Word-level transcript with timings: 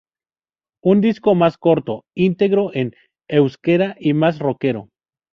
Un 0.81 0.99
disco 0.99 1.35
más 1.35 1.59
corto, 1.59 2.05
integro 2.15 2.71
en 2.73 2.95
euskera 3.27 3.95
y 3.99 4.15
más 4.15 4.39
rockero. 4.39 4.89